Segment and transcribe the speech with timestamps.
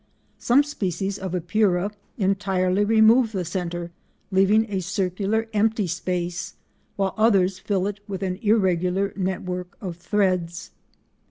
[0.39, 3.91] Some species of Epeira entirely remove the centre,
[4.31, 6.55] leaving a circular empty space,
[6.95, 10.71] while others fill it with an irregular network of threads.